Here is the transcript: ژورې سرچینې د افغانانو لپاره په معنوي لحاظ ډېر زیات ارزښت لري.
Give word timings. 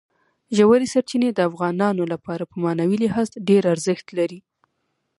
ژورې 0.57 0.87
سرچینې 0.93 1.29
د 1.33 1.39
افغانانو 1.49 2.03
لپاره 2.13 2.43
په 2.51 2.55
معنوي 2.63 2.97
لحاظ 3.03 3.27
ډېر 3.47 3.63
زیات 3.65 3.71
ارزښت 3.73 4.07
لري. 4.17 4.39